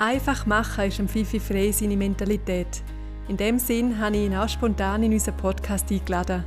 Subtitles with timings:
[0.00, 2.82] Einfach machen ist am Fifi frei seine Mentalität.
[3.28, 6.42] In dem Sinn habe ich ihn auch spontan in unseren Podcast eingeladen.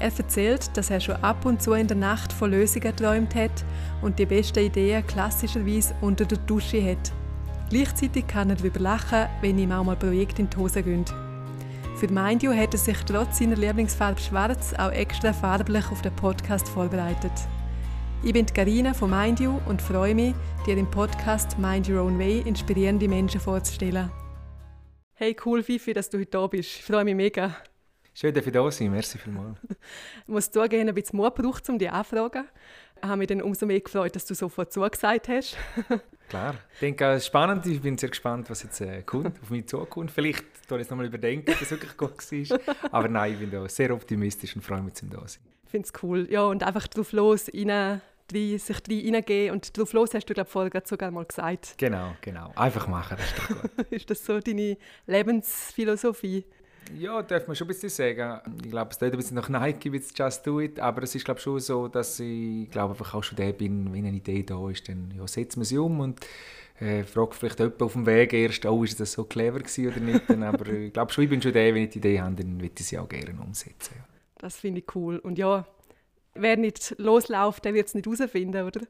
[0.00, 3.66] Er erzählt, dass er schon ab und zu in der Nacht von Lösungen geträumt hat
[4.00, 7.12] und die besten Ideen klassischerweise unter der Dusche hat.
[7.68, 11.04] Gleichzeitig kann er darüber lachen, wenn ihm auch mal Projekte in die Hose gehen.
[11.96, 16.16] Für Mind You hat er sich trotz seiner Lieblingsfarbe Schwarz auch extra farblich auf den
[16.16, 17.32] Podcast vorbereitet.
[18.22, 20.34] Ich bin Karina von Mind You und freue mich,
[20.66, 24.10] dir im Podcast Mind Your Own Way inspirierende Menschen vorzustellen.
[25.14, 26.76] Hey, cool, Fifi, dass du heute da bist.
[26.76, 27.54] Ich freue mich mega.
[28.14, 28.90] Schön, dass ich da sein.
[28.90, 29.58] Merci vielmals.
[29.68, 32.48] ich muss zugeben, ein bisschen Mut braucht, um dich anzufragen.
[32.96, 35.56] Ich habe mich dann umso mehr gefreut, dass du sofort zugesagt hast.
[36.28, 36.54] Klar.
[36.74, 37.66] Ich denke, es ist spannend.
[37.66, 40.10] Ich bin sehr gespannt, was jetzt äh, kommt, auf mich zukommt.
[40.10, 42.60] Vielleicht soll ich jetzt nochmal überdenken, ob es wirklich gut war.
[42.90, 45.42] Aber nein, ich bin da sehr optimistisch und freue mich, zum da sein.
[45.64, 46.26] Ich finde es cool.
[46.30, 48.00] Ja, und einfach drauf los, rein
[48.32, 51.74] rein, sich reingeben und drauf los, hast du glaube vorher sogar mal gesagt.
[51.78, 52.52] Genau, genau.
[52.54, 53.86] Einfach machen, das ist gut.
[53.90, 54.76] ist das so deine
[55.06, 56.44] Lebensphilosophie?
[56.94, 58.40] Ja, darf man schon ein bisschen sagen.
[58.62, 61.24] Ich glaube, es tut ein bisschen nach Nike wie Just Do It, aber es ist
[61.24, 64.70] glaube schon so, dass ich glaube einfach auch schon der bin, wenn eine Idee da
[64.70, 66.20] ist, dann ja, setzen wir sie um und
[66.78, 70.00] äh, frage vielleicht jemand auf dem Weg erst, oh, ist das so clever gewesen oder
[70.00, 70.30] nicht.
[70.30, 72.74] aber ich glaube schon, ich bin schon der, wenn ich die Idee habe, dann würde
[72.78, 73.94] ich sie auch gerne umsetzen.
[73.96, 74.04] Ja.
[74.38, 75.18] Das finde ich cool.
[75.18, 75.66] Und ja,
[76.38, 78.80] wer nicht losläuft, der wird es nicht herausfinden, oder?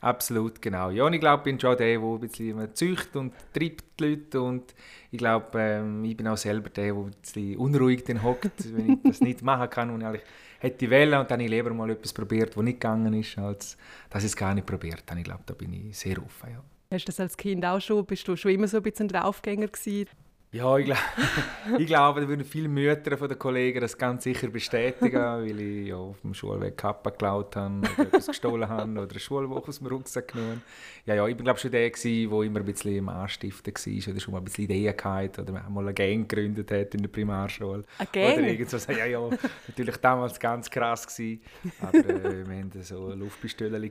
[0.00, 0.90] Absolut, genau.
[0.90, 4.04] Ja, und ich glaube, ich bin schon der, der ein bisschen zücht und treibt die
[4.04, 4.74] Leute und
[5.10, 8.92] ich glaube, ähm, ich bin auch selber der, der ein bisschen unruhig dann hockt, wenn
[8.92, 10.22] ich das nicht machen kann und ich
[10.58, 13.76] hätte Welle und dann habe ich lieber mal etwas probiert, was nicht gegangen ist, als
[14.08, 15.20] dass ich es gar nicht probiert habe.
[15.20, 16.62] Ich glaube, da bin ich sehr offen, ja.
[16.92, 19.08] Hast du das als Kind auch schon, bist du schon immer so ein bisschen ein
[19.08, 20.08] Draufgänger gewesen?
[20.52, 21.00] Ja, ich, glaube,
[21.78, 25.88] ich glaube, da würden viele Mütter von den Kollegen das ganz sicher bestätigen, weil ich
[25.88, 29.78] ja, auf dem Schulweg Kappa geklaut habe oder etwas gestohlen habe oder eine Schulwoche aus
[29.78, 30.62] dem Rucksack genommen.
[31.06, 34.12] Ja, ja, ich bin glaube schon der, gewesen, der immer ein bisschen im Anstiften war
[34.12, 37.08] oder schon mal ein bisschen Ideen hatte oder mal eine Gang gegründet hat in der
[37.08, 37.84] Primarschule.
[37.98, 38.38] Eine Gang?
[38.38, 38.86] Oder irgendwas.
[38.88, 39.30] Ja, ja,
[39.68, 41.42] natürlich damals ganz krass gewesen,
[41.80, 43.88] aber äh, wir hatten so Luftpistole,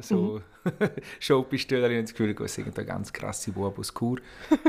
[0.00, 0.72] so mhm.
[1.20, 4.18] Showpistole und das Gefühl, es sind ganz krasse Buben aus Kur.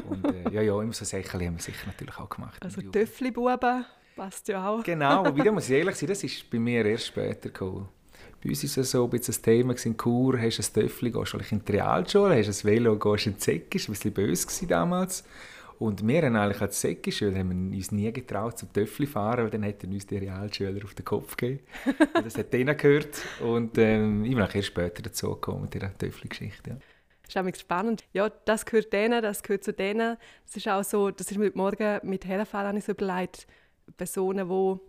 [0.08, 2.64] Und äh, ja, ja, immer so 16 Büchlein haben wir sicher natürlich auch gemacht.
[2.64, 3.86] Also Töffli-Buben
[4.16, 4.84] passt ja auch.
[4.84, 7.88] Genau, wobei da muss ich ehrlich sein, das ist bei mir erst später gekommen.
[8.42, 11.12] Bei uns war es so ein bisschen ein Thema, in Kur hast du ein Töffli,
[11.12, 13.88] gehst du in die Realschule, hast du ein Velo, gehst du in die Säcke, war
[13.88, 15.24] ein bisschen böse damals.
[15.80, 19.64] Und wir haben eigentlich als Säckischüler haben uns nie getraut zum Töffli fahren, weil dann
[19.64, 21.62] hätten uns die Realschüler auf den Kopf gegeben.
[22.24, 25.98] das hat denen gehört und ähm, ich bin auch erst später dazu gekommen mit dieser
[25.98, 26.70] Töffli-Geschichte.
[26.70, 26.78] Ja
[27.28, 28.04] ist auch spannend.
[28.14, 30.18] Ja, das gehört denen, das gehört zu denen.
[30.46, 33.48] Es ist auch so, das ist mir heute Morgen mit Herrenfall so überlegt,
[33.98, 34.80] Personen, die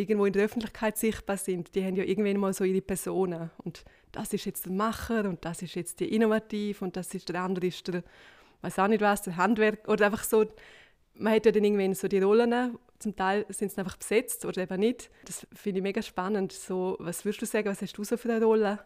[0.00, 3.50] irgendwo in der Öffentlichkeit sichtbar sind, die haben ja irgendwann mal so ihre Personen.
[3.58, 7.28] Und das ist jetzt der Macher und das ist jetzt die Innovativ und das ist
[7.28, 8.02] der andere ist der,
[8.62, 10.46] weiß auch nicht was, der Handwerk oder einfach so,
[11.14, 14.62] man hat ja dann irgendwann so die Rollen, zum Teil sind sie einfach besetzt oder
[14.62, 15.10] eben nicht.
[15.24, 16.52] Das finde ich mega spannend.
[16.52, 18.78] So, was würdest du sagen, was hast du so für eine Rolle?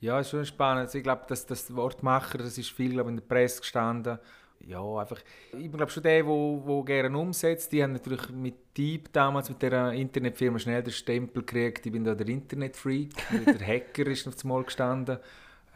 [0.00, 0.86] Ja, ist schon spannend.
[0.86, 4.18] Also ich glaube, dass das Wort Macher, das ist viel glaube in der Presse gestanden.
[4.60, 5.18] Ja, einfach.
[5.56, 7.72] Ich glaube schon der, der wo, wo gerne umsetzt.
[7.72, 11.86] Die haben natürlich mit Typ damals mit der Internetfirma schnell den Stempel gekriegt.
[11.86, 13.10] Ich bin da der Internetfreak.
[13.46, 15.18] der Hacker ist noch mal gestanden,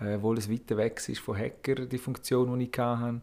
[0.01, 3.21] äh, obwohl es weiter weg ist von Hacker die Funktion, die ich hatte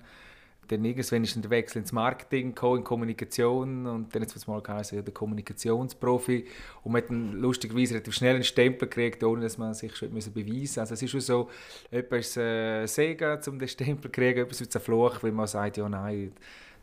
[0.68, 4.48] dann irgendwann ist dann der Wechsel ins Marketing gekommen, in Kommunikation und dann hat es
[4.48, 6.46] mal geheißen, ja, der Kommunikationsprofi
[6.84, 10.10] und man hat dann lustigerweise relativ schnell einen Stempel gekriegt, ohne dass man sich schon
[10.10, 10.82] beweisen musste.
[10.82, 11.50] Also es ist schon so,
[11.92, 15.78] etwas äh, Segen, um den Stempel zu kriegen, etwas wie ein Fluch, weil man sagt,
[15.78, 16.32] ja nein,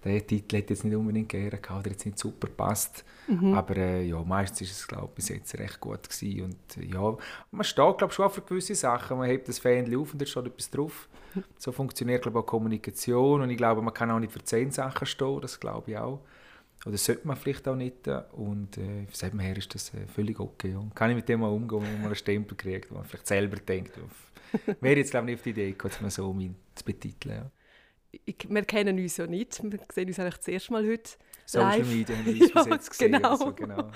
[0.04, 3.04] der Titel hätte jetzt nicht unbedingt gerne gehabt, der jetzt nicht super passt.
[3.26, 3.54] Mhm.
[3.54, 6.42] Aber äh, ja, meistens ist es, glaube ich, bis jetzt recht gut gewesen.
[6.42, 7.16] Und äh, ja,
[7.50, 9.18] man steht, glaube ich, schon für gewisse Sachen.
[9.18, 11.08] Man hebt das Fähnchen auf und da steht etwas drauf.
[11.58, 13.40] So funktioniert, glaube ich, auch Kommunikation.
[13.40, 16.20] Und ich glaube, man kann auch nicht für zehn Sachen stehen, das glaube ich auch.
[16.86, 18.06] Oder sollte man vielleicht auch nicht.
[18.32, 20.76] Und äh, von dem her ist das äh, völlig okay.
[20.76, 23.26] Und kann ich mit dem mal umgehen, wenn man einen Stempel kriegt, wo man vielleicht
[23.26, 23.98] selber denkt,
[24.80, 26.36] wäre jetzt, glaube ich, nicht auf die Idee gekommen, man so
[26.76, 27.34] zu betiteln.
[27.34, 27.50] Ja
[28.24, 29.62] ich, wir kennen uns ja nicht.
[29.62, 31.10] Wir sehen uns eigentlich das erste Mal heute
[31.46, 31.88] Social live.
[31.88, 33.12] Media haben wir uns ja, jetzt gesehen.
[33.12, 33.36] Genau.
[33.36, 33.90] So, genau ja.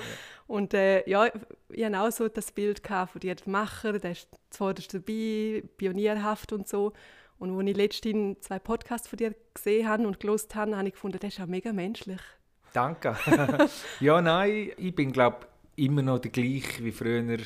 [0.47, 1.27] Und äh, ja,
[1.71, 6.53] ich hatte auch so das Bild von dir, der Macher, der ist zuvorderst dabei, pionierhaft
[6.53, 6.93] und so.
[7.39, 10.95] Und als ich letztens zwei Podcasts von dir gesehen habe und gelost habe, habe ich
[10.95, 12.21] gefunden, der ist auch mega menschlich.
[12.73, 13.17] Danke.
[14.01, 15.47] ja, nein, ich bin, glaube
[15.77, 17.39] immer noch der gleiche wie früher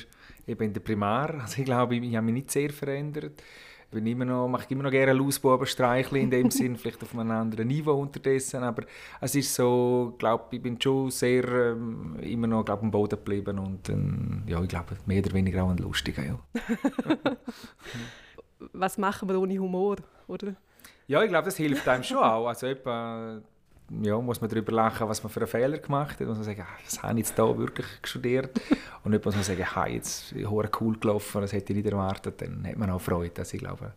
[0.46, 1.34] eben in der Primar.
[1.42, 3.42] Also ich glaube, ich, ich habe mich nicht sehr verändert
[3.92, 7.68] bin immer noch, mache immer noch gerne Lausbubenstreichel in dem Sinn, vielleicht auf einem anderen
[7.68, 8.84] Niveau unterdessen, aber
[9.20, 13.58] es ist so, glaube ich, bin schon sehr ähm, immer noch glaub, am Boden geblieben
[13.58, 16.38] und ähm, ja, ich glaube, mehr oder weniger auch ein lustiger, ja.
[18.72, 19.96] Was machen wir ohne Humor,
[20.26, 20.54] oder?
[21.06, 22.46] Ja, ich glaube, das hilft einem schon auch.
[22.46, 23.40] Also etwa,
[24.00, 26.26] ja, muss man darüber lachen, was man für einen Fehler gemacht hat.
[26.26, 28.50] Muss man sagen, ah, das habe ich jetzt da wirklich studiert.
[29.04, 30.48] Und nicht muss man sagen, hey, jetzt ist
[30.80, 32.40] cool gelaufen, das hätte ich nicht erwartet.
[32.40, 33.38] Dann hat man auch Freude.
[33.38, 33.92] Also ich glaube,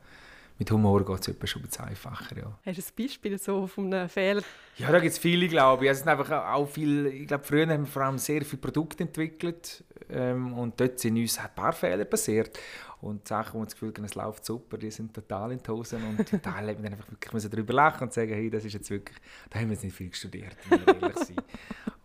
[0.57, 2.37] mit Humor geht es schon ein bisschen einfacher.
[2.37, 2.57] Ja.
[2.65, 4.41] Hast du ein Beispiel so von einem Fehler?
[4.77, 5.89] Ja, da gibt es viele, glaube ich.
[5.89, 8.61] Also, es sind einfach auch viel, ich glaube, früher haben wir vor allem sehr viele
[8.61, 12.57] Produkte entwickelt ähm, und dort sind uns ein paar Fehler passiert.
[13.05, 16.01] Und Sachen, wo das Gefühl hat, es läuft super, die sind total in die Hosen.
[16.03, 18.89] Und zum Teil hat man einfach wirklich darüber lachen und sagen, hey, das ist jetzt
[18.89, 19.17] wirklich,
[19.49, 21.35] da haben wir jetzt nicht viel studiert, ehrlich sein.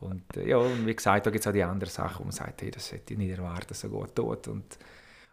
[0.00, 2.32] Und äh, ja, und wie gesagt, da gibt es auch die anderen Sachen, wo man
[2.32, 4.48] sagt, hey, das hätte ich nicht erwartet, so gut tut.
[4.48, 4.78] Und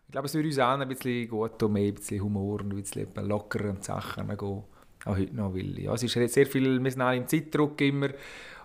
[0.06, 2.72] ich glaube, es würde uns auch ein bisschen gut tun, mehr ein bisschen Humor und
[2.72, 4.40] ein bisschen lockerer an Sachen gehen.
[4.40, 4.66] Auch
[5.06, 8.10] heute noch, weil ja, es ist sehr viel, wir sind alle im Zeitdruck immer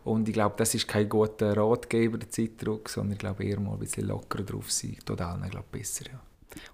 [0.04, 3.74] und ich glaube, das ist kein guter Ratgeber, der Zeitdruck, sondern ich glaube eher mal
[3.74, 6.20] ein bisschen lockerer drauf sein, tut allen, glaube besser, ja.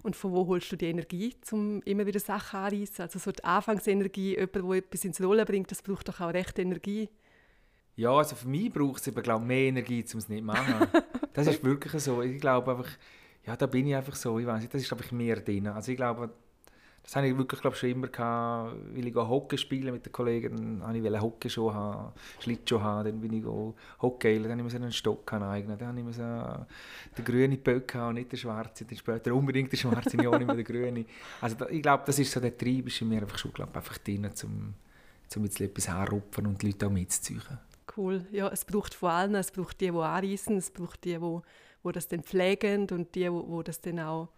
[0.03, 3.01] Und von wo holst du die Energie, um immer wieder Sachen anzureissen?
[3.01, 6.57] Also so die Anfangsenergie, jemand, der etwas ins Rollen bringt, das braucht doch auch recht
[6.59, 7.09] Energie.
[7.95, 10.87] Ja, also für mich braucht es eben, glaube mehr Energie, um es nicht zu machen.
[11.33, 12.21] das ist wirklich so.
[12.21, 12.89] Ich glaube einfach,
[13.45, 15.67] ja, da bin ich einfach so, ich weiß nicht, das ist einfach mehr drin.
[15.67, 16.29] Also ich glaube,
[17.03, 20.79] das habe ich wirklich glaube schon immer gehabt, weil ich Hockey spielen mit den Kollegen,
[20.79, 23.45] dann habe ich Hockey schon haben, Schlittschuh haben, dann bin ich
[24.01, 28.31] Hockey, dann habe ich einen Stock aneignen, dann habe ich den grünen Böck und nicht
[28.31, 31.05] den schwarzen, dann später unbedingt den schwarzen, ja nicht mehr den grünen.
[31.41, 33.75] Also da, ich glaube, das ist so der Trieb, ist in mir einfach schon glaub,
[33.75, 34.73] einfach drin, um,
[35.35, 37.41] um jetzt etwas anrupfen und die Leute auch mitzuziehen.
[37.97, 41.41] Cool, ja, es braucht vor allem, es braucht die, die anreißen, es braucht die, die
[41.83, 44.29] wo das dann pflegen und die, wo, wo das dann auch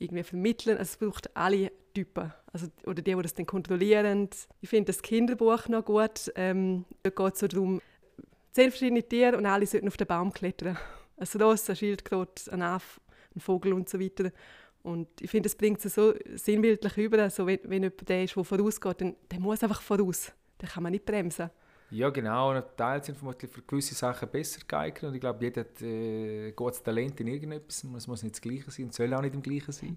[0.00, 0.76] irgendwie vermitteln.
[0.78, 2.32] Also es braucht alle Typen.
[2.52, 4.28] Also, oder die, die das dann kontrollieren.
[4.60, 6.32] Ich finde das Kinderbuch noch gut.
[6.34, 7.80] Ähm, da geht so darum,
[8.52, 10.76] zehn verschiedene Tiere und alle sollten auf den Baum klettern.
[11.16, 13.00] Also Ross, ein Schildkröte, ein Affe,
[13.36, 14.32] ein Vogel und so weiter.
[14.82, 17.18] Und ich finde, es bringt es so sinnbildlich über.
[17.22, 20.32] Also wenn, wenn jemand der ist, der vorausgeht, dann der muss einfach voraus.
[20.58, 21.50] Dann kann man nicht bremsen.
[21.90, 22.50] Ja, genau.
[22.50, 25.04] Und Teile sind vermutlich für gewisse Sachen besser geeignet.
[25.04, 27.84] Und ich glaube, jeder hat äh, gutes Talent in irgendetwas.
[27.96, 29.96] Es muss nicht das Gleiche sein und soll auch nicht im Gleichen sein.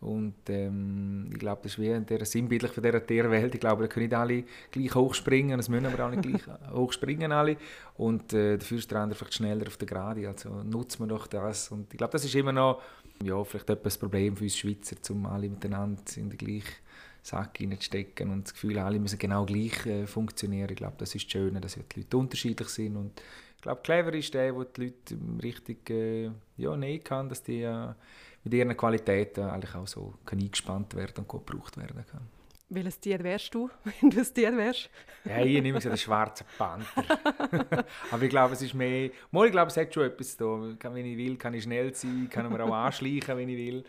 [0.00, 3.54] Und ähm, ich glaube, das ist wie in der sinnbildlich von dieser Tierwelt.
[3.54, 6.42] Ich glaube, da können nicht alle gleich hoch springen, es müssen aber auch nicht gleich
[6.72, 7.56] hoch springen alle.
[7.96, 10.28] Und äh, dafür ist der andere vielleicht schneller auf der Gerade.
[10.28, 11.70] Also nutzen wir doch das.
[11.70, 12.82] Und ich glaube, das ist immer noch
[13.22, 16.83] ja, vielleicht etwas Problem für uns Schweizer, um alle miteinander in der gleichen
[17.24, 20.68] Sack reinzustecken und das Gefühl, alle müssen genau gleich äh, funktionieren.
[20.70, 23.20] Ich glaube, das ist das Schöne, dass die Leute unterschiedlich sind und
[23.56, 27.62] ich glaube, clever ist der, der die Leute richtig äh, ja, näher kann, dass die
[27.62, 27.88] äh,
[28.44, 32.28] mit ihren Qualitäten eigentlich auch so kann eingespannt werden und gut gebraucht werden kann.
[32.68, 33.70] Welches Tier wärst du,
[34.00, 34.90] wenn du ein Tier wärst?
[35.24, 37.04] ja, ich nehme so den schwarzen Panther.
[38.10, 39.10] Aber ich glaube, es ist mehr...
[39.30, 40.44] Mal, ich glaube, es hat schon etwas da.
[40.44, 43.84] Wenn ich will, kann ich schnell sein, kann man auch anschleichen, wenn ich will.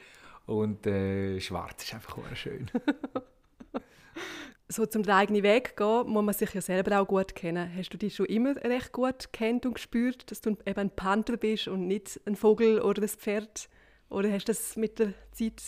[0.46, 2.70] Und äh, schwarz ist einfach schön.
[4.68, 7.72] so zum eigenen Weg gehen, muss man sich ja selber auch gut kennen.
[7.76, 11.38] Hast du dich schon immer recht gut kennt und gespürt, dass du eben ein Panther
[11.38, 13.70] bist und nicht ein Vogel oder ein Pferd?
[14.10, 15.62] Oder hast du das mit der Zeit...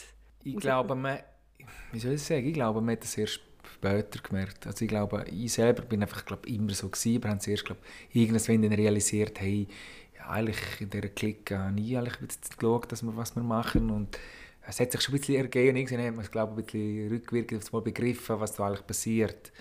[0.44, 1.20] Ich glaube, man,
[1.92, 3.42] wie soll ich sagen, ich glaube, man hat das erst
[3.74, 4.66] später gemerkt.
[4.66, 7.82] Also ich glaube, ich selber bin einfach glaube, immer so gewesen, aber haben zuerst glaube,
[8.14, 9.68] irgendwann dann realisiert, hey,
[10.28, 14.18] eigentlich in dieser Clique habe ich eigentlich geschaut, dass wir, was wir machen und
[14.68, 15.78] es hat sich schon ein bisschen ergeben.
[15.78, 19.52] Irgendwann hat man es, glaube ich, ein bisschen rückwirkend mal begriffen, was da eigentlich passiert.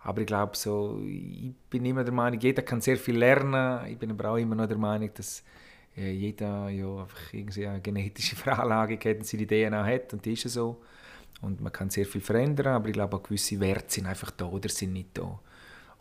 [0.00, 3.86] Aber ich glaube, so, ich bin immer der Meinung, jeder kann sehr viel lernen.
[3.86, 5.42] Ich bin aber auch immer noch der Meinung, dass
[5.96, 10.12] äh, jeder ja einfach irgendwie eine genetische Veranlagung hat und seine DNA hat.
[10.12, 10.82] Und die ist so.
[11.40, 14.44] Und man kann sehr viel verändern, aber ich glaube, auch gewisse Werte sind einfach da
[14.46, 15.40] oder sind nicht da.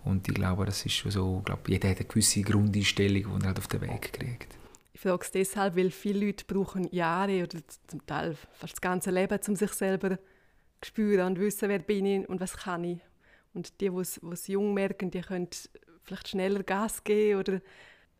[0.04, 3.44] Und ich glaube, das ist schon so, ich glaube, jeder hat eine gewisse Grundeinstellung, die
[3.44, 4.61] er halt auf den Weg kriegt.
[5.02, 9.10] Ich frage es deshalb, weil viele Leute brauchen Jahre oder zum Teil fast das ganze
[9.10, 13.00] Leben, um sich selber zu spüren und wissen, wer bin ich und was kann ich.
[13.56, 15.48] Und die, die es jung merken, die können
[16.04, 17.62] vielleicht schneller Gas geben oder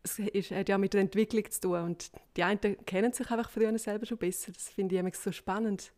[0.02, 1.82] es ist, hat ja mit der Entwicklung zu tun.
[1.82, 4.50] Und die einen kennen sich einfach früher selber schon besser.
[4.50, 5.92] Das finde ich immer so spannend.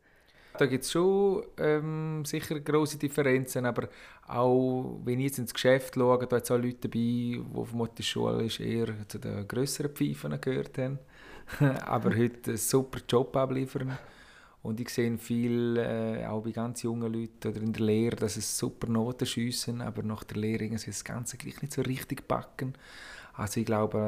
[0.56, 3.88] Da gibt es schon ähm, sicher große Differenzen, aber
[4.28, 8.02] auch wenn ich jetzt ins Geschäft schaue, da hat auch Leute dabei, die von der
[8.04, 11.00] Schule eher zu den grösseren Pfeifen gehört haben,
[11.84, 13.98] aber heute einen super Job abliefern.
[14.62, 18.36] Und ich sehe viel, äh, auch bei ganz jungen Leuten oder in der Lehre, dass
[18.36, 22.74] es super Noten schiessen, aber nach der Lehre das Ganze gleich nicht so richtig backen.
[23.36, 23.98] Also ich glaube,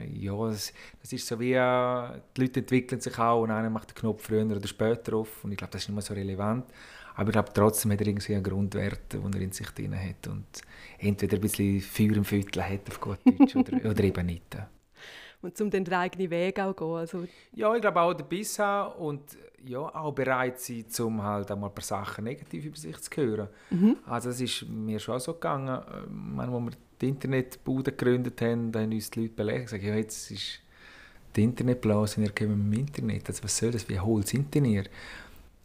[0.00, 0.72] äh, ja, das,
[1.02, 4.24] das, ist so wie, äh, die Leute entwickeln sich auch und einer macht den Knopf
[4.24, 6.64] früher oder später auf und ich glaube, das ist nicht mehr so relevant.
[7.16, 10.26] Aber ich glaube, trotzdem hat er irgendwie einen Grundwert, den er in sich drin hat
[10.28, 10.46] und
[10.98, 14.56] entweder ein bisschen Feuer im Viertel hat, auf gut Deutsch, oder, oder eben nicht.
[15.42, 16.94] und um den eigenen Weg auch gehen.
[16.94, 19.22] Also ja, ich glaube auch der Biss haben und
[19.64, 23.10] ja, auch bereit sein, um halt auch mal ein paar Sachen negativ über sich zu
[23.16, 23.48] hören.
[23.70, 23.96] Mhm.
[24.06, 28.80] Also das ist mir schon so gegangen, äh, als wir die Internetbude gegründet haben, da
[28.80, 30.60] haben uns die Leute belegt gesagt, ja, jetzt ist
[31.34, 34.84] die Internetblase, wir kommen im Internet, also was soll das, wie hohl sind denn ihr?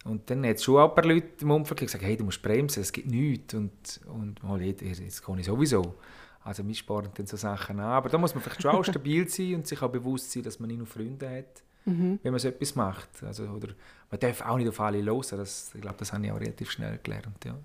[0.04, 2.82] Und dann hat es schon ein paar Leute im Umfeld gesagt, hey, du musst bremsen,
[2.82, 3.54] es gibt nichts.
[3.54, 3.72] Und,
[4.08, 5.96] und mal, jetzt kann ich sowieso.
[6.44, 7.86] Also wir sparen dann so Sachen an.
[7.86, 10.60] Aber da muss man vielleicht schon auch stabil sein und sich auch bewusst sein, dass
[10.60, 12.20] man nicht nur Freunde hat, mhm.
[12.24, 13.10] wenn man so etwas macht.
[13.24, 13.70] Also, oder
[14.10, 15.38] man darf auch nicht auf alle hören.
[15.38, 17.46] Das, ich glaube, das habe ich auch relativ schnell gelernt.
[17.46, 17.58] Ja.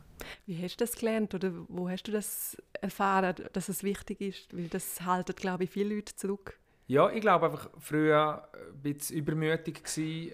[0.46, 4.56] Wie hast du das gelernt oder wo hast du das erfahren, dass es wichtig ist?
[4.56, 6.58] Weil das halten, glaube ich, viele Leute zurück.
[6.88, 9.82] Ja, ich glaube einfach früher ein bisschen übermütig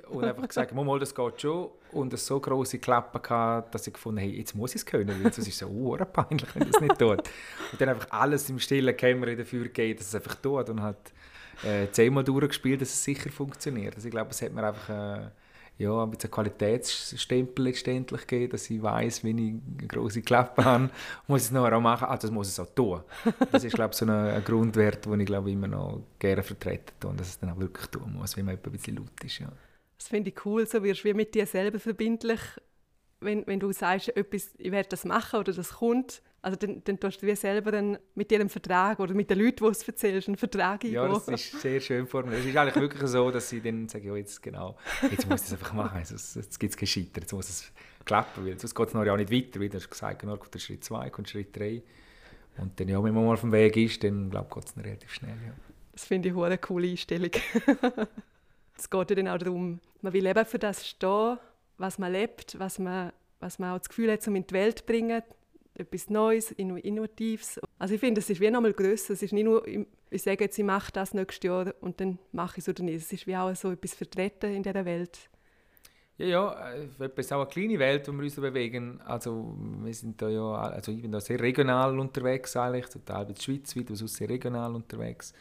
[0.09, 1.71] und einfach gesagt, mal, das geht schon.
[1.92, 3.23] Und es so große Klappen
[3.71, 5.97] dass ich gefunden habe, hey, jetzt muss ich es können, weil sonst ist so uh,
[5.97, 7.23] peinlich, wenn das nicht tut.
[7.73, 11.12] Und dann einfach alles im stillen Kämmerchen dafür gegeben, dass es einfach tut und halt
[11.64, 13.94] äh, zehnmal durchgespielt, dass es sicher funktioniert.
[13.94, 14.88] Also ich glaube, es hat mir einfach...
[14.88, 15.30] Äh,
[15.83, 20.91] ja, ein bisschen Qualitätsstempel letztendlich geben, dass ich weiß, wenn ich eine große Klappe habe,
[21.27, 22.09] muss ich es noch auch machen.
[22.09, 23.03] Also das muss ich auch tun.
[23.51, 27.19] Das ist, glaube ich, so ein, Grundwert, den ich glaube immer noch gerne vertrete und
[27.19, 29.39] dass es dann auch wirklich tun muss, wenn man ein bisschen laut ist.
[29.39, 29.49] Ja.
[29.99, 32.41] Das finde ich cool, so wirst du wie mit dir selber verbindlich,
[33.21, 36.99] wenn, wenn du sagst, etwas, ich werde das machen oder das kommt, also dann, dann
[36.99, 40.27] tust du wie selber dann mit dir Vertrag oder mit den Leuten, die es erzählst,
[40.27, 40.95] einen Vertrag eingehen.
[40.95, 42.41] Ja, das ist sehr schön formuliert.
[42.41, 44.77] Es ist eigentlich wirklich so, dass sie dann sagen, ja, jetzt genau,
[45.09, 47.73] jetzt muss ich es einfach machen, also, jetzt gibt es kein Scheitern, jetzt muss es
[48.05, 50.53] klappen, weil sonst geht es noch ja nicht weiter, wie du hast gesagt, nur kommt
[50.53, 51.81] der Schritt 2, kommt Schritt 3
[52.59, 54.85] und dann, ja, wenn man mal auf dem Weg ist, dann glaube ich, geht es
[54.85, 55.53] relativ schnell, ja.
[55.93, 57.31] Das finde ich eine coole Einstellung.
[58.77, 61.39] es geht ja dann auch darum, man will eben für das stehen,
[61.79, 64.79] was man lebt, was man, was man auch das Gefühl hat, um in die Welt
[64.79, 65.23] zu bringen,
[65.75, 67.61] etwas Neues, Innovatives.
[67.79, 69.14] Also ich finde, es ist wie nochmal grösser.
[69.14, 72.59] Es ist nicht nur, ich sage jetzt, ich mache das nächstes Jahr und dann mache
[72.59, 72.97] ich es oder nicht.
[72.97, 75.31] Es ist wie auch so etwas vertreten in dieser Welt.
[76.19, 79.00] Ja, ja, es ist auch eine kleine Welt, wo wir uns bewegen.
[79.00, 83.41] Also wir sind da ja, also ich bin da sehr regional unterwegs eigentlich, total der
[83.41, 85.33] Schweiz weit, also sehr regional unterwegs.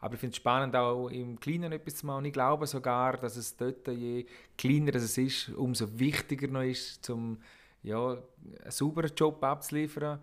[0.00, 2.18] Aber ich finde es spannend, auch im Kleinen etwas zu machen.
[2.18, 4.26] Und ich glaube sogar, dass es dort, je
[4.58, 7.38] kleiner es ist, umso wichtiger noch ist, zum
[7.86, 10.18] ja, einen sauberen Job abzuliefern.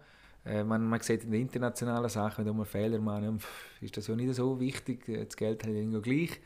[0.46, 3.40] Äh, man, man sieht in den internationalen Sachen, wenn man Fehler machen,
[3.80, 5.08] ist das ja nicht so wichtig.
[5.08, 6.40] Äh, das Geld hat irgendwie gleich.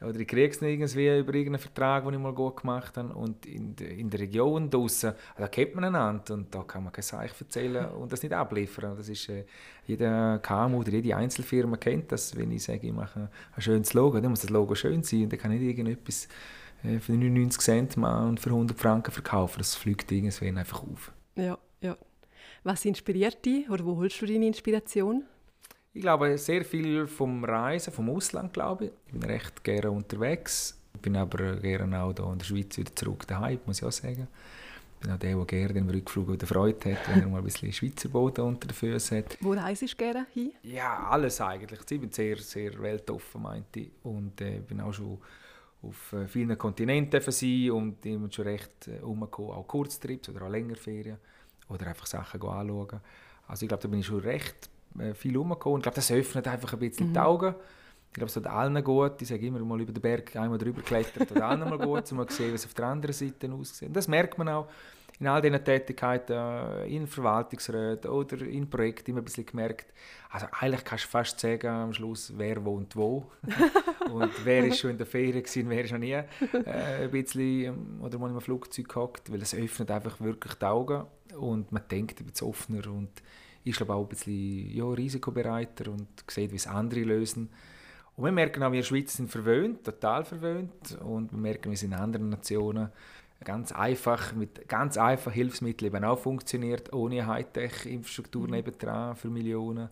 [0.00, 3.12] Oder ich kriege es nicht irgendwie über irgendeinen Vertrag, den ich mal gut gemacht habe.
[3.14, 7.02] Und in, in der Region draußen, da kennt man einander und da kann man kein
[7.02, 8.96] Zeichen erzählen und das nicht abliefern.
[8.96, 9.44] Das ist, äh,
[9.86, 12.36] jeder KMU oder jede Einzelfirma kennt das.
[12.36, 15.32] Wenn ich sage, ich mache ein schönes Logo, dann muss das Logo schön sein und
[15.32, 16.28] dann kann nicht irgendetwas
[16.82, 19.58] für 99 Cent mal und für 100 Franken verkaufen.
[19.58, 21.12] Das fliegt irgendwann einfach auf.
[21.34, 21.96] Ja, ja.
[22.62, 25.24] Was inspiriert dich oder wo holst du deine Inspiration?
[25.92, 28.90] Ich glaube sehr viel vom Reisen, vom Ausland, glaube ich.
[29.06, 30.78] Ich bin recht gerne unterwegs.
[30.94, 33.92] Ich bin aber gerne auch hier in der Schweiz wieder zurück daheim, muss ich auch
[33.92, 34.28] sagen.
[34.94, 37.44] Ich bin auch der, der gerne den Rückflug wieder Freude hat, wenn er mal ein
[37.44, 39.38] bisschen Schweizer Boden unter den Füßen hat.
[39.40, 40.52] Wo reist du gerne hin?
[40.62, 41.80] Ja, alles eigentlich.
[41.88, 43.90] Ich bin sehr, sehr weltoffen, meinte ich.
[44.02, 45.18] Und äh, bin auch schon
[45.82, 50.50] auf äh, vielen Kontinenten sein und immer schon recht äh, umgekommen, auch Kurztrips oder auch
[50.50, 51.18] länger Ferien
[51.68, 53.00] oder einfach Sachen anschauen.
[53.46, 54.68] Also ich glaube, da bin ich schon recht
[54.98, 57.12] äh, viel umgekommen und ich glaube, das öffnet einfach ein bisschen mhm.
[57.14, 57.54] die Augen.
[58.08, 59.20] Ich glaube, es tut allen gut.
[59.22, 62.28] Ich sage immer mal über den Berg einmal drüber klettern, tut allen mal gut, um
[62.28, 63.94] zu sehen, wie es auf der anderen Seite aussieht.
[63.94, 64.68] Das merkt man auch
[65.20, 69.92] in all diesen Tätigkeiten, äh, in Verwaltungsräten oder in Projekten immer ein bisschen gemerkt,
[70.30, 73.26] also eigentlich kannst du fast sagen am Schluss, wer wohnt wo
[74.12, 76.24] und wer ist schon in der Ferien gewesen, wer ist noch nie äh,
[77.02, 81.04] ein bisschen ähm, oder mal im Flugzeug gehockt, weil es öffnet einfach wirklich die Augen
[81.36, 83.10] und man denkt ein bisschen offener und
[83.64, 87.50] ist glaube auch ein bisschen ja, risikobereiter und sieht, wie es andere lösen.
[88.18, 91.84] Und wir merken auch, wir Schweizer sind verwöhnt, total verwöhnt und wir merken, wie es
[91.84, 92.88] in anderen Nationen
[93.44, 98.54] ganz einfach, mit ganz einfachen Hilfsmitteln eben auch funktioniert, ohne Hightech-Infrastruktur mhm.
[98.54, 99.88] nebendran für Millionen.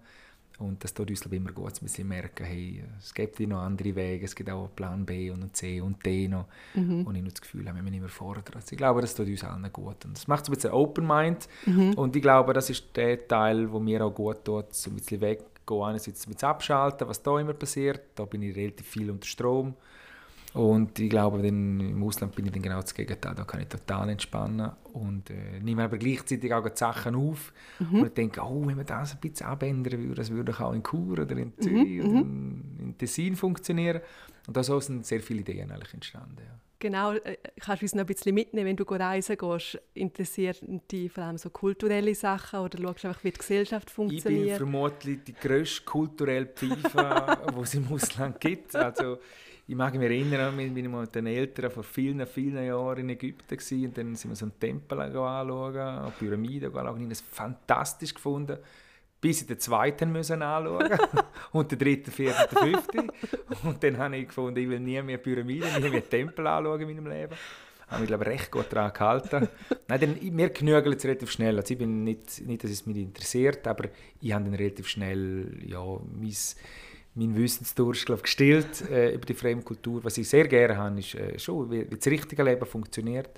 [0.59, 4.25] Und das tut uns immer gut, dass wir merken, hey, es gibt noch andere Wege,
[4.25, 6.47] es gibt auch Plan B und C und D noch.
[6.75, 7.06] Mhm.
[7.06, 8.54] Und ich habe das Gefühl, haben wir nicht mehr fordern.
[8.56, 10.04] Also ich glaube, das tut uns allen gut.
[10.04, 11.49] Und das macht so ein bisschen Open Mind.
[11.64, 11.92] Mhm.
[11.95, 15.21] Und ich glaube, das ist der Teil, wo mir auch gut tut, so ein bisschen
[15.66, 18.02] weggehen, einerseits ein bisschen abschalten, was da immer passiert.
[18.14, 19.75] Da bin ich relativ viel unter Strom.
[20.54, 23.35] Und ich glaube, dann, im Ausland bin ich dann genau das Gegenteil.
[23.35, 28.00] Da kann ich total entspannen und äh, nehme aber gleichzeitig auch die Sachen auf mhm.
[28.00, 31.18] und denke, oh, wenn man das ein bisschen abändern würde, das würde auch in Chur
[31.18, 32.08] oder in Zürich mhm.
[32.08, 32.62] oder mhm.
[32.78, 34.00] in, in Tessin funktionieren.
[34.46, 36.38] Und da sind sehr viele Ideen eigentlich entstanden.
[36.38, 36.58] Ja.
[36.78, 39.78] Genau, äh, kannst du uns noch ein bisschen mitnehmen, wenn du reisen gehst?
[39.95, 44.42] Interessieren dich vor allem so kulturelle Sachen oder schaust einfach, wie die Gesellschaft funktioniert?
[44.42, 48.76] Ich bin vermutlich die grösste kulturelle Pfeife, die es im Ausland gibt.
[48.76, 49.18] Also,
[49.66, 53.56] ich mag mich erinnern, wir waren mit den Eltern vor vielen, vielen Jahren in Ägypten
[53.56, 56.99] gewesen, und dann sind wir so einen Tempel anschauen, eine Pyramide anschauen.
[56.99, 58.59] Ich habe es fantastisch gefunden
[59.26, 60.88] bis ich den zweiten müssen anschauen
[61.52, 63.11] und den dritten, vierten, den fünften.
[63.64, 66.87] Und dann habe ich gefunden, ich will nie mehr Pyramiden, nie mehr Tempel anschauen in
[66.87, 67.33] meinem Leben.
[67.35, 69.49] Ich habe mich, glaube recht gut daran gehalten.
[69.88, 71.56] Nein, dann, mir genügelt es relativ schnell.
[71.56, 73.88] Also ich bin nicht, nicht, dass es mich interessiert, aber
[74.21, 76.37] ich habe dann relativ schnell ja, mein,
[77.16, 80.04] mein Wissensdurst glaub, gestillt äh, über die Fremdkultur.
[80.04, 83.30] Was ich sehr gerne habe, ist äh, schon, wie, wie das richtige Leben funktioniert.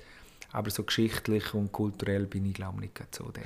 [0.51, 3.43] Aber so geschichtlich und kulturell bin ich, glaube ich, nicht so der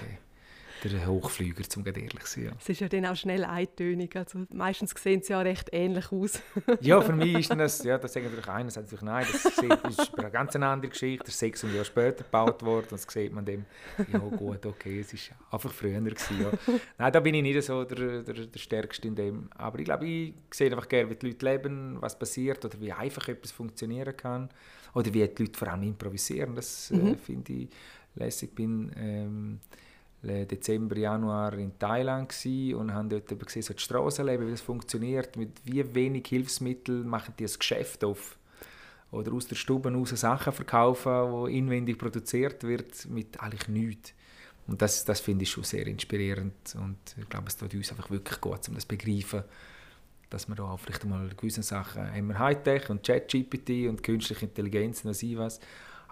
[0.90, 2.46] der Hochflüger, zum ehrlich zu sein.
[2.46, 2.52] Ja.
[2.60, 4.16] Es ist ja dann auch schnell eintönig.
[4.16, 6.42] Also meistens sehen sie ja recht ähnlich aus.
[6.82, 10.18] ja, für mich ist das, ja, das sagen natürlich einer, sagt natürlich, nein, das, ist
[10.18, 13.46] eine ganz andere Geschichte, das ist 600 Jahre später gebaut worden und das sieht man
[13.46, 13.66] dem,
[14.12, 16.52] ja gut, okay, es war einfach früher gewesen, ja.
[16.98, 20.06] Nein, da bin ich nicht so der, der, der Stärkste in dem, aber ich glaube,
[20.06, 24.16] ich sehe einfach gerne, wie die Leute leben, was passiert oder wie einfach etwas funktionieren
[24.16, 24.50] kann
[24.94, 27.14] oder wie die Leute vor allem improvisieren, das äh, mhm.
[27.14, 27.70] äh, finde ich
[28.16, 28.54] lässig.
[28.54, 29.60] bin ähm,
[30.24, 32.34] Dezember, Januar in Thailand
[32.76, 37.34] und haben dort gesehen, so das Strassenleben, wie das funktioniert, mit wie wenig Hilfsmitteln machen
[37.38, 38.38] die ein Geschäft auf.
[39.12, 44.14] Oder aus der Stube raus Sachen verkaufen, die inwendig produziert wird, mit eigentlich nichts.
[44.66, 48.10] Und das, das finde ich schon sehr inspirierend und ich glaube, es tut uns einfach
[48.10, 49.44] wirklich gut, um das zu begreifen,
[50.30, 55.04] dass wir da vielleicht mal gewisse Sachen haben wir Hightech und ChatGPT und künstliche Intelligenz
[55.04, 55.60] und was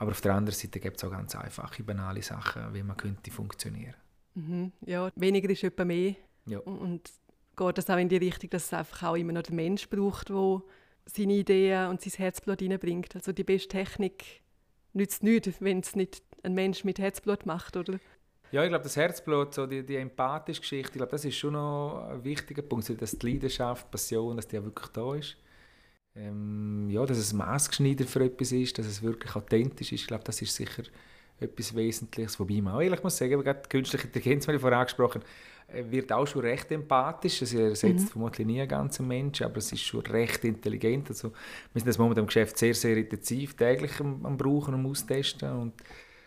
[0.02, 3.30] aber auf der anderen Seite gibt es auch ganz einfache, banale Sachen, wie man könnte
[3.30, 3.94] funktionieren.
[4.36, 4.72] Mhm.
[4.86, 6.16] Ja, weniger ist etwa mehr.
[6.46, 6.60] Ja.
[6.60, 7.12] Und
[7.56, 10.30] geht das auch in die Richtung, dass es einfach auch immer noch der Mensch braucht,
[10.30, 10.62] der
[11.06, 13.16] seine Ideen und sein Herzblut reinbringt.
[13.16, 14.42] Also die beste Technik
[14.94, 18.00] nützt nichts, wenn es nicht ein Mensch mit Herzblut macht, oder?
[18.52, 21.54] Ja, ich glaube, das Herzblut, so die, die empathische Geschichte, ich glaube, das ist schon
[21.54, 25.38] noch ein wichtiger Punkt, dass die Leidenschaft, die Passion, dass die ja wirklich da ist.
[26.14, 30.02] Ähm, ja, dass es maßgeschneidert für etwas ist, dass es wirklich authentisch ist.
[30.02, 30.84] Ich glaube, das ist sicher
[31.42, 32.40] etwas Wesentliches.
[32.40, 35.22] Wobei man auch ehrlich muss sagen, gerade die künstliche Intelligenz, die ich vorhin angesprochen
[35.68, 37.42] äh, wird auch schon recht empathisch.
[37.42, 38.08] Also, sie ersetzt mhm.
[38.08, 41.10] vermutlich nie einen ganzen Menschen, aber es ist schon recht intelligent.
[41.10, 41.30] Also,
[41.74, 45.52] wir sind das momentan im Geschäft sehr, sehr intensiv täglich am, am Brauchen und Austesten.
[45.52, 45.74] Und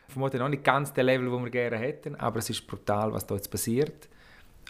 [0.08, 3.26] vermutlich noch nicht ganz der Level, den wir gerne hätten, aber es ist brutal, was
[3.26, 4.08] da jetzt passiert.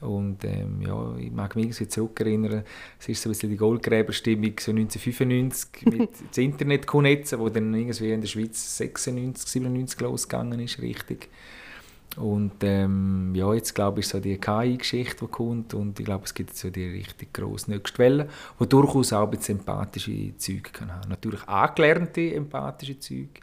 [0.00, 2.64] Und ähm, ja, ich mag mich irgendwie zurückerinnern,
[2.98, 7.72] es ist so ein bisschen die Goldgräberstimmung so 1995 mit das Internet vernetzen, wo dann
[7.72, 11.28] irgendwie in der Schweiz 96, 97 losgegangen ist, richtig.
[12.16, 16.34] Und ähm, ja, jetzt glaube ich so die KI-Geschichte, die kommt und ich glaube, es
[16.34, 18.28] gibt so die richtig grosse nächste Welle,
[18.60, 21.08] die durchaus auch ein bisschen empathische Züge kann haben.
[21.08, 23.40] Natürlich angelernte empathische Züge,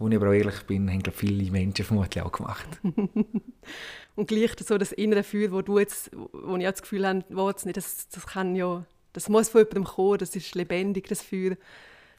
[0.00, 2.66] wo ich aber auch ehrlich bin, haben glaube viele Menschen vermutlich auch gemacht.
[4.16, 7.76] Und gleich so das innere Feuer, wo du jetzt, wo ich das Gefühl habe, nicht,
[7.76, 11.56] das, das kann ja, das muss von jemandem kommen, das ist lebendig, das Feuer.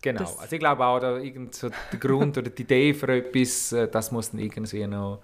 [0.03, 3.07] Genau, das also ich glaube auch, da irgend so der Grund oder die Idee für
[3.15, 5.21] etwas, äh, das muss dann irgendwie noch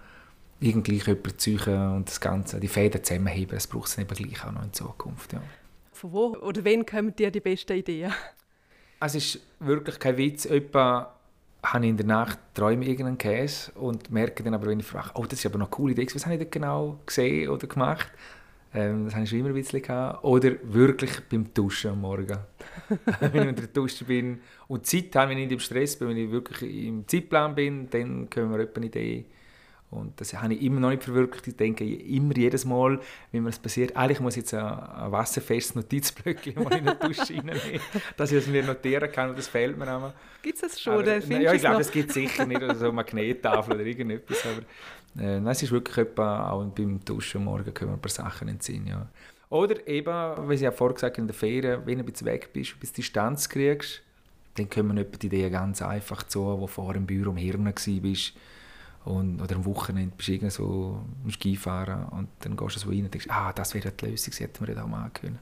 [0.60, 4.52] irgendwie jemand suchen und das Ganze, die Fäden zusammenheben, das braucht es eben gleich auch
[4.52, 5.42] noch in Zukunft, ja.
[5.92, 8.12] Von wo oder wann kommen dir die besten Ideen?
[9.00, 11.17] Es ist wirklich kein Witz, etwa
[11.62, 15.10] habe ich in der Nacht träume irgendeinen Käse und merke dann aber, wenn ich frage,
[15.14, 18.08] oh, das ist aber noch coole Idee, was habe ich denn genau gesehen oder gemacht?
[18.74, 20.22] Ähm, das habe ich schon immer ein bisschen gehabt.
[20.24, 22.38] Oder wirklich beim Duschen am Morgen.
[23.20, 26.08] wenn ich unter der Dusche bin und Zeit habe, wenn ich nicht im Stress bin,
[26.08, 29.24] wenn ich wirklich im Zeitplan bin, dann können wir eine Idee
[29.90, 31.48] und das habe ich immer noch nicht verwirklicht.
[31.48, 33.00] Ich denke immer jedes Mal,
[33.32, 37.34] wenn mir das passiert, eigentlich muss ich jetzt ein, ein wasserfestes Notizblöckchen in die Dusche
[37.34, 37.60] reinnehmen,
[38.16, 40.12] dass ich es mir notieren kann und das fehlt mir immer.
[40.42, 40.92] Gibt es das schon?
[40.92, 43.84] Aber, na, ja, ich glaube, das gibt es sicher nicht, oder so eine Magnettafel oder
[43.84, 48.10] irgendetwas, aber äh, es ist wirklich etwa, auch beim Duschen morgen können wir ein paar
[48.10, 49.08] Sachen entziehen, ja.
[49.48, 52.26] Oder eben, wie ich ja vorher gesagt habe, in der Ferien, wenn du ein bisschen
[52.26, 54.02] weg bist, ein bisschen Distanz kriegst,
[54.56, 58.34] dann kommen etwa die Ideen ganz einfach zu, wo vorher im Büro im Hirn warst
[59.08, 63.04] und, oder am Wochenende bist du so am Skifahren und dann gehst du so rein
[63.04, 65.38] und denkst, ah, das wäre die Lösung, das hätten wir ja auch machen können.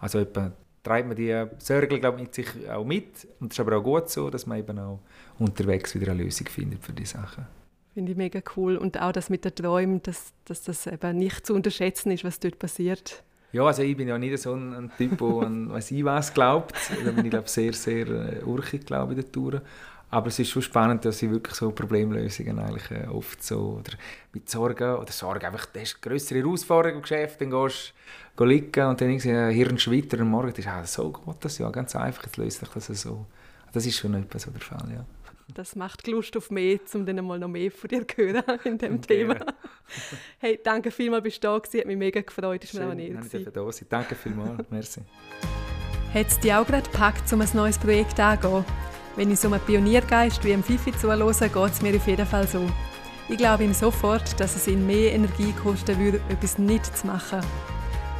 [0.00, 3.60] Also etwa treibt man die Sorgen glaube ich, mit sich auch mit und es ist
[3.60, 4.98] aber auch gut so, dass man eben auch
[5.38, 7.46] unterwegs wieder eine Lösung findet für die Sachen.
[7.94, 11.46] Finde ich mega cool und auch das mit den Träumen, dass, dass das eben nicht
[11.46, 13.22] zu unterschätzen ist, was dort passiert.
[13.52, 16.32] Ja, also ich bin ja nicht so ein, ein Typ, der an was ich was
[16.32, 16.74] glaubt.
[17.04, 19.60] Da bin ich glaube sehr, sehr äh, urchig, glaube ich, der Tour.
[20.12, 23.96] Aber es ist schon spannend, dass sie wirklich so Problemlösungen eigentlich äh, oft so, oder
[24.34, 27.94] mit Sorgen, oder Sorgen, einfach, das ist eine grössere Herausforderung im Geschäft, dann gehst
[28.36, 31.56] du liegen und dann irgendwie äh, Hirnschwitter am Morgen, das ist ah, so gut, das
[31.56, 33.24] ja, ganz einfach, jetzt löst sich das so.
[33.72, 35.02] Das ist schon etwas so der Fall, ja.
[35.54, 38.76] Das macht Lust auf mehr, um dann mal noch mehr von dir zu hören in
[38.76, 39.36] diesem Thema.
[40.40, 41.80] hey, danke vielmals, bist du da gewesen.
[41.80, 42.64] Hat mich mega gefreut.
[42.64, 43.14] Ist mir auch nicht
[43.54, 43.86] da sein.
[43.88, 44.64] Danke vielmals.
[44.70, 45.00] Merci.
[46.14, 48.64] Hat es dich auch gerade gepackt, um ein neues Projekt anzugehen?
[49.16, 52.48] Wenn ich so einem Pioniergeist wie einem Fifi zuhöre, geht es mir auf jeden Fall
[52.48, 52.66] so.
[53.28, 57.40] Ich glaube ihm sofort, dass es ihn mehr Energie kosten würde, etwas nicht zu machen.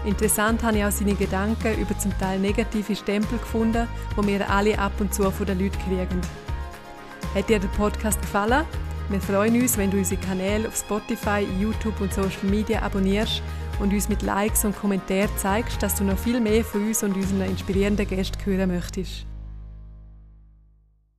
[0.05, 4.79] Interessant habe ich auch seine Gedanken über zum Teil negative Stempel gefunden, die wir alle
[4.79, 6.21] ab und zu von den Leuten kriegen.
[7.35, 8.65] Hat dir der Podcast gefallen?
[9.09, 13.43] Wir freuen uns, wenn du unsere Kanäle auf Spotify, YouTube und Social Media abonnierst
[13.81, 17.15] und uns mit Likes und Kommentaren zeigst, dass du noch viel mehr von uns und
[17.15, 19.27] unseren inspirierenden Gästen hören möchtest.